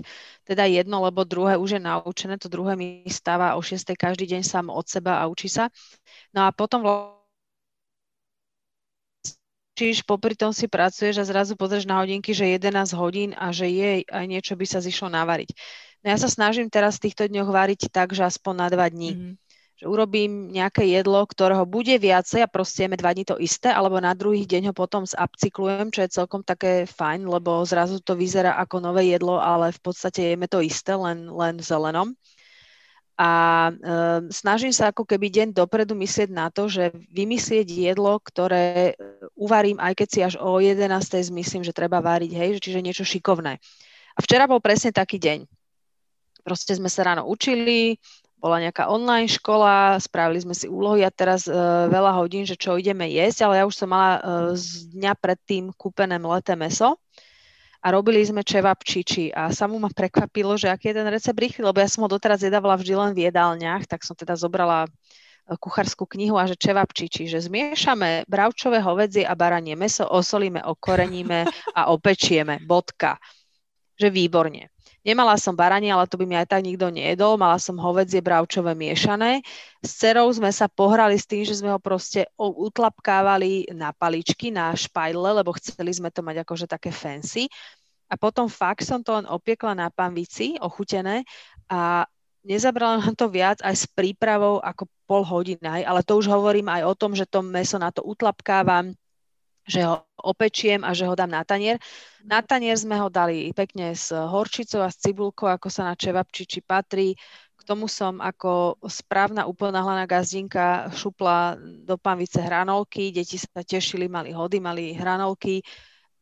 [0.49, 3.93] teda jedno, lebo druhé už je naučené, to druhé mi stáva o 6.
[3.93, 5.69] každý deň sám od seba a učí sa.
[6.33, 6.81] No a potom
[9.73, 13.69] čiž popri tom si pracuješ a zrazu pozrieš na hodinky, že 11 hodín a že
[13.69, 15.51] jej aj niečo by sa zišlo navariť.
[16.03, 19.13] No ja sa snažím teraz v týchto dňoch variť tak, že aspoň na dva dní.
[19.15, 19.35] Mm-hmm.
[19.83, 23.99] Že urobím nejaké jedlo, ktorého bude viacej a proste jeme dva dní to isté, alebo
[23.99, 28.55] na druhý deň ho potom zapcyklujem, čo je celkom také fajn, lebo zrazu to vyzerá
[28.63, 32.15] ako nové jedlo, ale v podstate jeme to isté, len, len zelenom
[33.23, 33.31] a
[33.69, 33.73] e,
[34.33, 39.05] snažím sa ako keby deň dopredu myslieť na to, že vymyslieť jedlo, ktoré e,
[39.37, 40.89] uvarím, aj keď si až o 11.
[41.31, 43.61] myslím, že treba váriť, hej, čiže niečo šikovné.
[44.17, 45.45] A včera bol presne taký deň.
[46.43, 47.97] Proste sme sa ráno učili,
[48.43, 51.55] bola nejaká online škola, spravili sme si úlohy a teraz e,
[51.87, 54.21] veľa hodín, že čo ideme jesť, ale ja už som mala e,
[54.59, 56.99] z dňa predtým kúpené mleté meso
[57.79, 61.79] a robili sme čevapčiči a samú ma prekvapilo, že aký je ten recept rýchly, lebo
[61.79, 66.11] ja som ho doteraz jedávala vždy len v jedálniach, tak som teda zobrala e, kuchárskú
[66.11, 71.47] knihu a že čevapčiči, že zmiešame bravčové hovedzie a baranie meso, osolíme, okoreníme
[71.79, 72.59] a opečieme.
[72.67, 73.23] Bodka.
[73.95, 74.72] Že výborne.
[75.03, 77.35] Nemala som baranie, ale to by mi aj tak nikto nejedol.
[77.35, 79.43] Mala som hovedzie bravčové miešané.
[79.83, 84.71] S cerou sme sa pohrali s tým, že sme ho proste utlapkávali na paličky, na
[84.71, 87.51] špajle, lebo chceli sme to mať akože také fancy.
[88.07, 91.27] A potom fakt som to len opiekla na panvici, ochutené
[91.67, 92.07] a
[92.47, 96.83] nezabrala nám to viac aj s prípravou ako pol hodiny, ale to už hovorím aj
[96.87, 98.95] o tom, že to meso na to utlapkávam,
[99.67, 101.79] že ho opečiem a že ho dám na tanier.
[102.27, 106.63] Na tanier sme ho dali pekne s horčicou a s cibulkou, ako sa na čevapčiči
[106.63, 107.15] patrí.
[107.55, 111.55] K tomu som ako správna úplnáhlaná gazdinka šupla
[111.87, 113.15] do panvice hranolky.
[113.15, 115.63] Deti sa tešili, mali hody, mali hranolky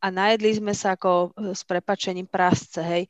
[0.01, 3.05] a najedli sme sa ako s prepačením prasce, hej.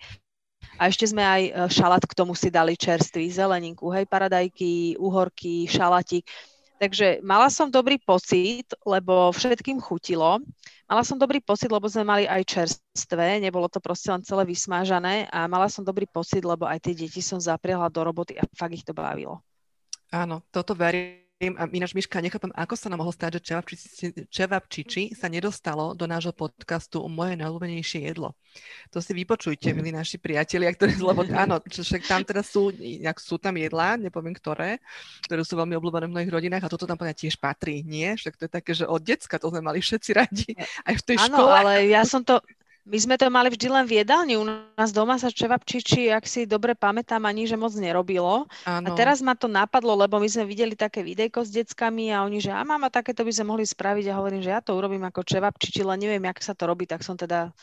[0.77, 5.65] A ešte sme aj e, šalát k tomu si dali čerstvý, zeleninku, hej, paradajky, uhorky,
[5.65, 6.27] šalatík.
[6.81, 10.41] Takže mala som dobrý pocit, lebo všetkým chutilo.
[10.89, 15.29] Mala som dobrý pocit, lebo sme mali aj čerstvé, nebolo to proste len celé vysmážané
[15.29, 18.73] a mala som dobrý pocit, lebo aj tie deti som zapriahla do roboty a fakt
[18.73, 19.45] ich to bavilo.
[20.09, 25.03] Áno, toto verím a ináč, Miška, nechápam, ako sa nám mohlo stať, že čevapčiči, čevapčiči
[25.17, 28.37] sa nedostalo do nášho podcastu o moje najľúbenejšie jedlo.
[28.93, 32.69] To si vypočujte, milí naši priatelia, ktorí, lebo áno, však tam teda sú,
[33.17, 34.77] sú tam jedlá, nepoviem ktoré,
[35.25, 38.13] ktoré sú veľmi obľúbené v mnohých rodinách a toto tam povedať tiež patrí, nie?
[38.13, 40.53] Však to je také, že od decka to sme mali všetci radi,
[40.85, 41.51] aj v tej áno, škole.
[41.57, 42.37] ale ja som to,
[42.81, 44.41] my sme to mali vždy len v jedálni.
[44.41, 48.49] U nás doma sa čevapčiči, ak si dobre pamätám, ani že moc nerobilo.
[48.65, 48.85] Áno.
[48.85, 52.41] A teraz ma to napadlo, lebo my sme videli také videjko s deckami a oni,
[52.41, 55.21] že a mama, takéto by sme mohli spraviť a hovorím, že ja to urobím ako
[55.21, 57.53] čevapčiči, len neviem, jak sa to robí, tak som teda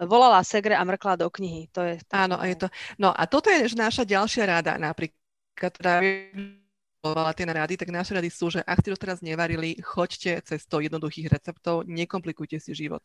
[0.00, 1.68] volala Segre a mrkla do knihy.
[1.76, 2.66] To je, to Áno, je to.
[2.96, 5.20] No a toto je naša ďalšia rada napríklad.
[5.52, 6.00] Teda
[7.02, 10.78] tie rady, tak naše rady sú, že ak ste to teraz nevarili, choďte cez to
[10.78, 13.02] jednoduchých receptov, nekomplikujte si život.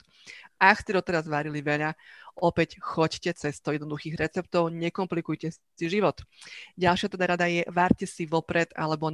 [0.61, 1.97] Ak ste to teraz varili veľa,
[2.37, 6.21] opäť choďte cez to jednoduchých receptov, nekomplikujte si život.
[6.77, 9.09] Ďalšia teda rada je, varte si vopred alebo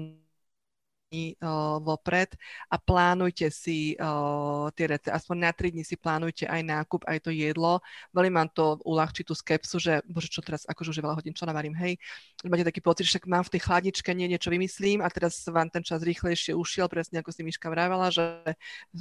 [1.38, 2.34] uh, vopred
[2.68, 5.14] a plánujte si uh, tie recepty.
[5.14, 7.80] Aspoň na 3 dní si plánujte aj nákup, aj to jedlo.
[8.12, 11.38] Veľmi mám to uľahčí tú skepsu, že bože, čo teraz, akože už je veľa hodín,
[11.38, 12.02] čo navarím, hej.
[12.44, 15.86] Máte taký pocit, že mám v tej chladničke, nie niečo vymyslím a teraz vám ten
[15.86, 18.24] čas rýchlejšie ušiel, presne ako si Miška vravala, že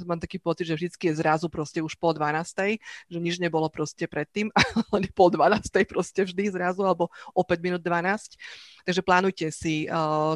[0.05, 4.05] mám taký pocit, že vždy je zrazu proste už po 12, že nič nebolo proste
[4.05, 4.53] predtým,
[4.93, 8.37] ale po 12 proste vždy zrazu, alebo o 5 minút 12.
[8.83, 9.87] Takže plánujte si,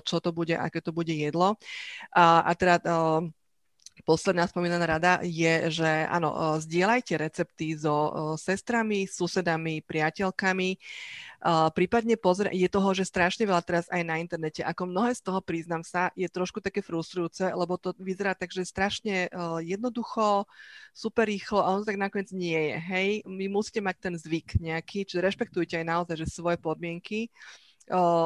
[0.07, 1.59] čo to bude, aké to bude jedlo.
[2.15, 2.80] A, a teda
[4.06, 10.80] posledná spomínaná rada je, že áno, zdieľajte recepty so sestrami, susedami, priateľkami.
[11.75, 14.63] prípadne pozrie, je toho, že strašne veľa teraz aj na internete.
[14.63, 18.69] Ako mnohé z toho, priznám sa, je trošku také frustrujúce, lebo to vyzerá tak, že
[18.69, 19.27] strašne
[19.65, 20.45] jednoducho,
[20.95, 22.75] super rýchlo a on tak nakoniec nie je.
[22.80, 27.27] Hej, vy musíte mať ten zvyk nejaký, čiže rešpektujte aj naozaj, že svoje podmienky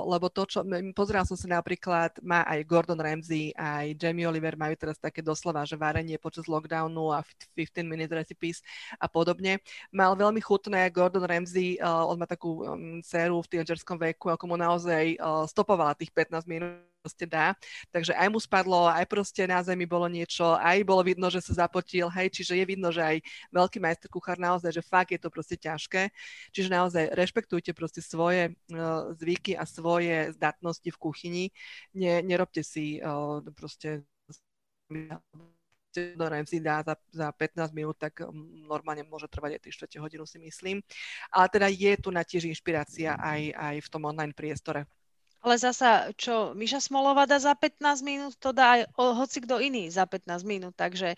[0.08, 0.66] lebo to, čo,
[0.98, 5.62] pozeral som sa napríklad, má aj Gordon Ramsay, aj Jamie Oliver majú teraz také doslova,
[5.66, 7.22] že varenie počas lockdownu a
[7.54, 8.66] 15 minute recipes
[8.98, 9.62] a podobne.
[9.94, 14.56] Mal veľmi chutné Gordon Ramsay, on má takú um, séru v tínedžerskom veku, ako mu
[14.58, 15.18] naozaj
[15.50, 17.58] stopovala tých 15 minút proste dá.
[17.90, 21.66] Takže aj mu spadlo, aj proste na zemi bolo niečo, aj bolo vidno, že sa
[21.66, 23.18] zapotil, hej, čiže je vidno, že aj
[23.50, 26.14] veľký majster kuchár naozaj, že fakt je to proste ťažké.
[26.54, 31.46] Čiže naozaj rešpektujte proste svoje uh, zvyky a svoje zdatnosti v kuchyni.
[31.98, 34.06] Ne, nerobte si uh, proste
[35.92, 38.24] Dorajem si dá za, za 15 minút, tak
[38.64, 40.80] normálne môže trvať aj 3 hodinu si myslím.
[41.28, 44.88] Ale teda je tu na tiež inšpirácia aj, aj v tom online priestore.
[45.42, 49.90] Ale zasa, čo Miša Smolová dá za 15 minút, to dá aj hoci kto iný
[49.90, 50.78] za 15 minút.
[50.78, 51.18] Takže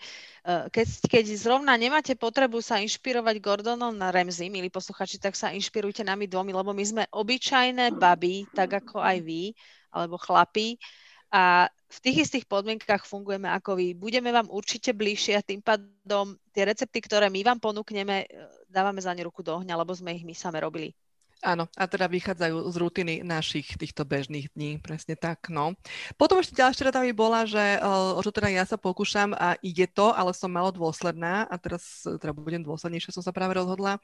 [0.72, 6.08] keď, keď zrovna nemáte potrebu sa inšpirovať Gordonom na Remzi, milí posluchači, tak sa inšpirujte
[6.08, 9.52] nami dvomi, lebo my sme obyčajné baby, tak ako aj vy,
[9.92, 10.80] alebo chlapí.
[11.28, 13.92] A v tých istých podmienkach fungujeme ako vy.
[13.92, 18.26] Budeme vám určite bližšie a tým pádom tie recepty, ktoré my vám ponúkneme, e,
[18.72, 20.96] dávame za ne ruku do ohňa, lebo sme ich my same robili.
[21.44, 25.76] Áno, a teda vychádzajú z rutiny našich týchto bežných dní, presne tak, no.
[26.16, 29.84] Potom ešte ďalšia rada by bola, že o čo teda ja sa pokúšam a ide
[29.84, 34.00] to, ale som malo dôsledná a teraz teda budem dôslednejšia, som sa práve rozhodla.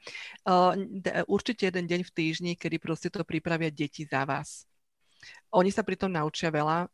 [1.25, 4.69] Určite jeden deň v týždni, kedy proste to pripravia deti za vás.
[5.49, 6.93] Oni sa pritom naučia veľa,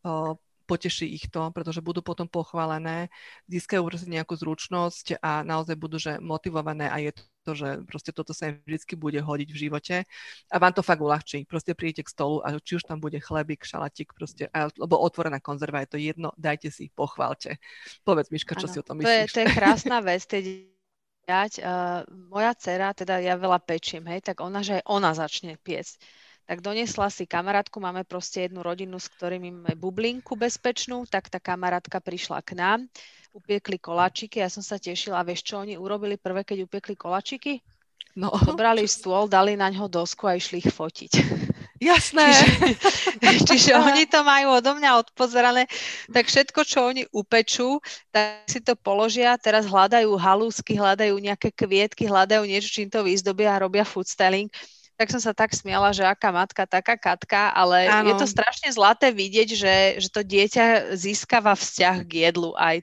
[0.64, 3.12] poteší ich to, pretože budú potom pochválené,
[3.52, 8.50] získajú nejakú zručnosť a naozaj budú že motivované a je to, že proste toto sa
[8.52, 9.96] im vždy bude hodiť v živote
[10.52, 11.46] a vám to fakt uľahčí.
[11.46, 15.86] Proste príjete k stolu a či už tam bude chlebík, šalatík, proste, alebo otvorená konzerva,
[15.86, 17.62] je to jedno, dajte si, pochválte.
[18.08, 19.08] Povedz, Miška, čo ano, si o tom myslíš?
[19.08, 20.44] To je, to je krásna vec, tej
[21.28, 26.00] uh, moja dcera, teda ja veľa pečím, hej, tak ona, že aj ona začne piecť
[26.48, 31.44] tak doniesla si kamarátku, máme proste jednu rodinu, s ktorými máme bublinku bezpečnú, tak tá
[31.44, 32.80] kamarátka prišla k nám,
[33.38, 37.62] upiekli koláčiky, ja som sa tešila, vieš čo oni urobili prvé, keď upiekli koláčiky?
[38.18, 41.12] No, Zobrali stôl, dali na ňo dosku a išli ich fotiť.
[41.78, 42.34] Jasné.
[43.22, 45.70] Čiže, čiže oni to majú odo mňa odpozerané,
[46.10, 47.78] tak všetko, čo oni upečú,
[48.10, 53.54] tak si to položia, teraz hľadajú halúsky, hľadajú nejaké kvietky, hľadajú niečo, čím to vyzdobia
[53.54, 54.50] a robia food styling
[54.98, 58.10] tak som sa tak smiala, že aká matka, taká katka, ale ano.
[58.10, 62.82] je to strašne zlaté vidieť, že, že to dieťa získava vzťah k jedlu aj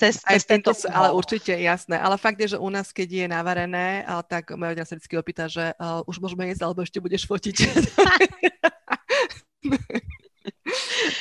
[0.00, 2.00] cez, aj cez tento, ale určite jasné.
[2.00, 5.44] Ale fakt je, že u nás, keď je navarené, tak moja rodina sa vždy opýta,
[5.44, 7.56] že uh, už môžeme jesť, alebo ešte budeš fotiť.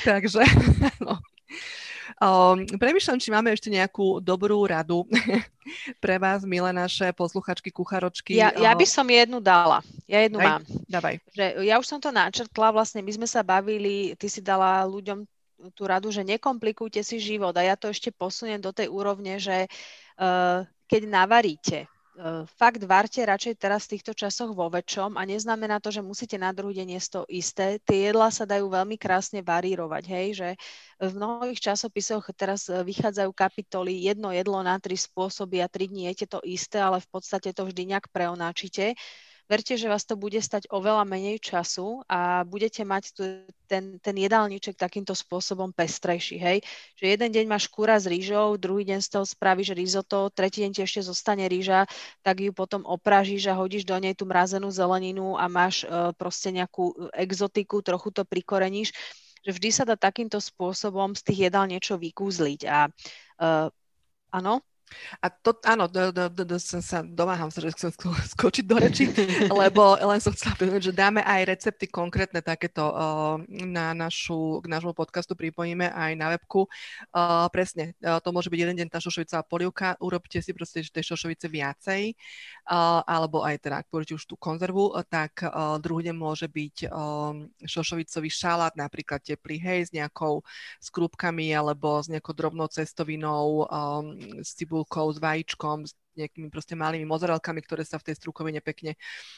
[0.08, 0.44] Takže,
[1.06, 1.20] no.
[2.20, 5.08] Um, premýšľam, či máme ešte nejakú dobrú radu
[6.04, 8.36] pre vás, milé naše posluchačky, kucharočky.
[8.36, 9.80] Ja, ja by som jednu dala.
[10.04, 10.62] Ja jednu Aj, mám.
[10.92, 11.16] Dávaj.
[11.32, 15.24] Že ja už som to načrtla, vlastne my sme sa bavili, ty si dala ľuďom
[15.76, 19.68] tú radu, že nekomplikujte si život a ja to ešte posuniem do tej úrovne, že
[19.68, 25.80] uh, keď navaríte, E, fakt varte radšej teraz v týchto časoch vo väčšom a neznamená
[25.80, 27.66] to, že musíte na druhý deň jesť to isté.
[27.80, 30.50] Tie jedlá sa dajú veľmi krásne varírovať, hej, že
[31.00, 36.12] v mnohých časopisoch teraz e, vychádzajú kapitoly jedno jedlo na tri spôsoby a tri dní
[36.12, 39.00] jete to isté, ale v podstate to vždy nejak preonáčite
[39.50, 43.22] verte, že vás to bude stať oveľa menej času a budete mať tu,
[43.66, 46.58] ten, ten jedálniček takýmto spôsobom pestrejší, hej.
[47.02, 50.72] Že jeden deň máš kúra s rýžou, druhý deň z toho spravíš risotto, tretí deň
[50.78, 51.90] ti ešte zostane rýža,
[52.22, 56.54] tak ju potom opražíš a hodíš do nej tú mrazenú zeleninu a máš uh, proste
[56.54, 58.94] nejakú exotiku, trochu to prikoreníš
[59.40, 62.62] že vždy sa dá takýmto spôsobom z tých jedál niečo vykúzliť.
[62.68, 62.92] A
[63.40, 63.72] uh,
[64.36, 64.60] áno,
[65.22, 67.92] a to, áno, do, do, do, do, som sa domáham že chcem
[68.38, 69.10] skočiť do reči,
[69.52, 74.66] lebo len som chcela povedať, že dáme aj recepty konkrétne takéto uh, na našu, k
[74.72, 76.70] nášmu podcastu pripojíme aj na webku.
[77.12, 81.04] Uh, presne, uh, to môže byť jeden deň tá šošovicová polievka, urobte si proste tej
[81.16, 82.16] šošovice viacej,
[83.06, 86.90] alebo aj teda, ak pôjdete už tú konzervu, uh, tak uh, druhý deň môže byť
[86.90, 90.42] uh, šošovicový šalát, napríklad teplý, hej, s nejakou
[90.82, 96.76] skrúbkami alebo s nejakou drobnou cestovinou, um, s cibul cibulkou, s vajíčkom, s nejakými proste
[96.76, 98.96] malými mozarelkami, ktoré sa v tej strukovine pekne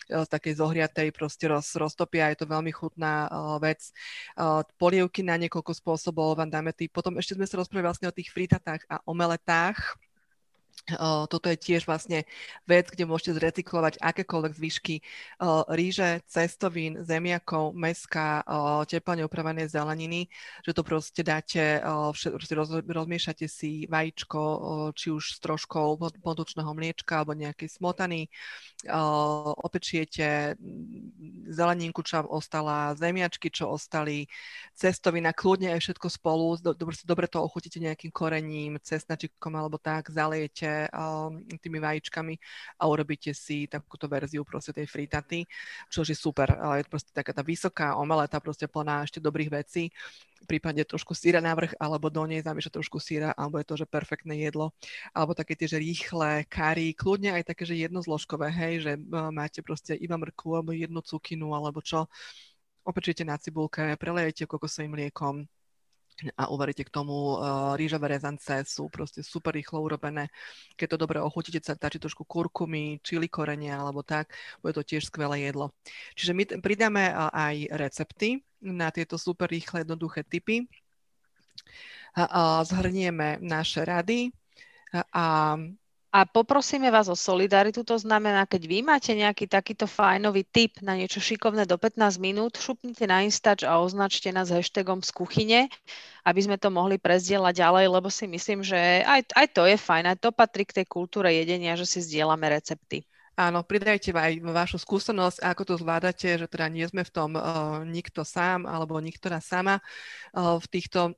[0.09, 2.29] z takej zohriatej proste roz, roztopia.
[2.29, 3.29] Je to veľmi chutná
[3.61, 3.93] vec.
[4.77, 6.89] Polievky na niekoľko spôsobov vám dáme tý.
[6.89, 9.97] Potom ešte sme sa rozprávali vlastne o tých fritatách a omeletách
[11.31, 12.25] toto je tiež vlastne
[12.65, 14.95] vec, kde môžete zrecyklovať akékoľvek zvyšky.
[15.69, 18.41] Ríže, cestovín, zemiakov, meska,
[18.89, 20.31] teplne upravené zeleniny,
[20.65, 21.79] že to proste dáte,
[22.15, 24.41] proste roz, rozmiešate si vajíčko,
[24.97, 28.31] či už s troškou podučného mliečka alebo nejakej smotany,
[29.61, 30.57] opečiete
[31.51, 34.25] zeleninku, čo vám ostala, zemiačky, čo ostali,
[34.73, 40.70] cestovina, kľudne aj všetko spolu, dobre, dobre to ochutíte nejakým korením, cesnačikom alebo tak, zalejete
[40.91, 42.33] um, tými vajíčkami
[42.79, 45.45] a urobíte si takúto verziu proste tej fritaty,
[45.91, 46.51] čo je super.
[46.77, 49.89] Je to proste taká tá vysoká omeleta, proste plná ešte dobrých vecí
[50.45, 54.41] prípadne trošku síra navrh, alebo do nej zamiešať trošku síra, alebo je to, že perfektné
[54.41, 54.73] jedlo.
[55.13, 59.61] Alebo také tie, že rýchle kary, kľudne aj také, že jednozložkové, hej, že uh, máte
[59.61, 62.09] proste iba mrkvu, alebo jednu cukinu, alebo čo.
[62.81, 65.45] Opečíte na cibulke, prelejete kokosovým mliekom,
[66.37, 70.29] a uvaríte k tomu uh, rýžové rezance, sú proste super rýchlo urobené.
[70.77, 74.29] Keď to dobre ochutíte, sa dáte trošku kurkumy, čili korenia alebo tak,
[74.61, 75.73] bude to tiež skvelé jedlo.
[76.13, 80.69] Čiže my pridáme uh, aj recepty na tieto super rýchle, jednoduché typy.
[82.11, 84.35] Uh, zhrnieme naše rady
[85.15, 85.55] a
[86.11, 90.99] a poprosíme vás o solidaritu, to znamená, keď vy máte nejaký takýto fajnový tip na
[90.99, 95.59] niečo šikovné do 15 minút, šupnite na Instač a označte nás hashtagom z kuchyne,
[96.27, 100.05] aby sme to mohli prezdieľať ďalej, lebo si myslím, že aj, aj to je fajn,
[100.11, 103.07] aj to patrí k tej kultúre jedenia, že si zdieľame recepty.
[103.39, 107.79] Áno, pridajte aj vašu skúsenosť, ako to zvládate, že teda nie sme v tom uh,
[107.87, 109.79] nikto sám alebo niktorá sama
[110.35, 111.15] uh, v týchto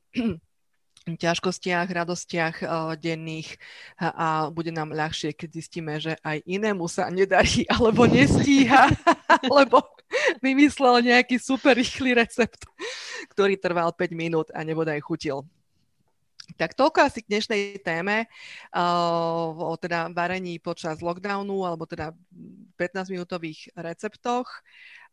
[1.05, 3.59] ťažkostiach, radostiach uh, denných
[3.99, 8.87] a, a bude nám ľahšie, keď zistíme, že aj inému sa nedarí alebo nestíha,
[9.51, 9.83] alebo
[10.39, 12.63] vymyslel nejaký super rýchly recept,
[13.35, 15.43] ktorý trval 5 minút a nebodaj chutil.
[16.59, 18.27] Tak toľko asi k dnešnej téme
[18.75, 22.11] uh, o teda varení počas lockdownu alebo teda
[22.75, 24.51] 15-minútových receptoch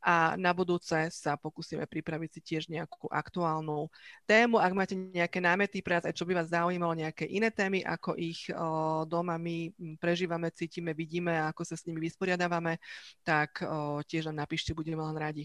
[0.01, 3.89] a na budúce sa pokúsime pripraviť si tiež nejakú aktuálnu
[4.25, 4.57] tému.
[4.57, 8.17] Ak máte nejaké námety pre nás, aj čo by vás zaujímalo, nejaké iné témy, ako
[8.17, 12.81] ich o, doma my prežívame, cítime, vidíme a ako sa s nimi vysporiadávame,
[13.23, 15.45] tak o, tiež nám napíšte, budeme len radi.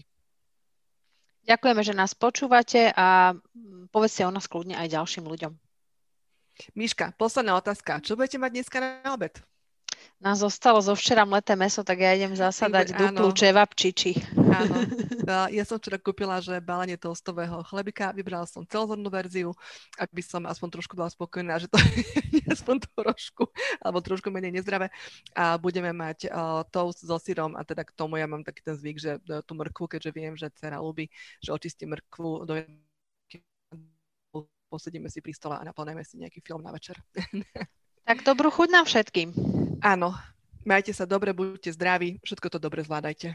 [1.46, 3.36] Ďakujeme, že nás počúvate a
[3.94, 5.54] povedzte o nás kľudne aj ďalším ľuďom.
[6.74, 8.00] Miška, posledná otázka.
[8.02, 9.36] Čo budete mať dneska na obed?
[10.16, 14.36] Nám zostalo zo včera mleté meso, tak ja idem zasadať duplú čevapčiči.
[14.36, 14.74] Áno.
[15.26, 19.50] Ja som včera kúpila, že balenie toastového chlebika, vybrala som celozornú verziu,
[19.98, 21.82] aby som aspoň trošku bola spokojná, že to
[22.38, 23.50] je aspoň trošku,
[23.82, 24.86] alebo trošku menej nezdravé.
[25.34, 28.78] A budeme mať uh, toast so syrom a teda k tomu ja mám taký ten
[28.78, 31.10] zvyk, že uh, tú mrkvu, keďže viem, že dcera ľúbi,
[31.42, 32.54] že očistím mrkvu do
[34.66, 36.98] posedíme si pri stole a naplníme si nejaký film na večer.
[38.06, 39.34] Tak dobrú chuť nám všetkým.
[39.82, 40.14] Áno,
[40.62, 43.34] majte sa dobre, buďte zdraví, všetko to dobre zvládajte.